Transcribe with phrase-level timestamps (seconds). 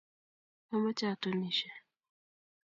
[0.73, 1.69] amache atunishe